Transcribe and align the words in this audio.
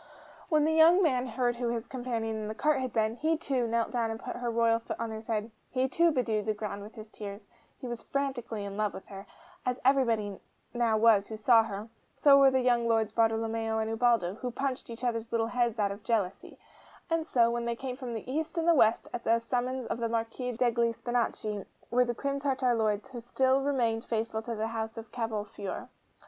When 0.49 0.65
the 0.65 0.73
young 0.73 1.03
man 1.03 1.27
heard 1.27 1.57
who 1.57 1.67
his 1.67 1.85
companion 1.85 2.35
in 2.35 2.47
the 2.47 2.55
cart 2.55 2.79
had 2.81 2.91
been, 2.91 3.17
he 3.17 3.37
too 3.37 3.67
knelt 3.67 3.91
down 3.91 4.09
and 4.09 4.19
put 4.19 4.35
her 4.35 4.49
royal 4.49 4.79
foot 4.79 4.99
on 4.99 5.11
his 5.11 5.27
head; 5.27 5.51
he 5.69 5.87
too 5.87 6.09
bedewed 6.09 6.47
the 6.47 6.55
ground 6.55 6.81
with 6.81 6.95
his 6.95 7.07
tears; 7.11 7.45
he 7.77 7.85
was 7.87 8.01
frantically 8.01 8.65
in 8.65 8.77
love 8.77 8.95
with 8.95 9.05
her, 9.09 9.27
as 9.63 9.77
everybody 9.85 10.39
now 10.73 10.97
was 10.97 11.27
who 11.27 11.37
saw 11.37 11.61
her: 11.65 11.87
so 12.15 12.35
were 12.39 12.49
the 12.49 12.61
young 12.61 12.87
Lords 12.87 13.11
Bartolomeo 13.11 13.77
and 13.77 13.91
Ubaldo, 13.91 14.33
who 14.33 14.49
punched 14.49 14.89
each 14.89 15.03
other's 15.03 15.31
little 15.31 15.45
heads 15.45 15.77
out 15.77 15.91
of 15.91 16.01
jealousy; 16.03 16.57
and 17.07 17.27
so, 17.27 17.51
when 17.51 17.65
they 17.65 17.75
came 17.75 17.95
from 17.95 18.17
east 18.17 18.57
and 18.57 18.75
west 18.75 19.07
at 19.13 19.23
the 19.23 19.37
summons 19.37 19.85
of 19.85 19.99
the 19.99 20.09
Marquis 20.09 20.53
degli 20.53 20.93
Spinachi, 20.95 21.63
were 21.91 22.05
the 22.05 22.15
Crim 22.15 22.39
Tartar 22.39 22.73
Lords 22.73 23.09
who 23.09 23.19
still 23.19 23.61
remained 23.61 24.03
faithful 24.05 24.41
to 24.41 24.55
the 24.55 24.69
House 24.69 24.97
of 24.97 25.11
Cavolfiore. 25.11 25.89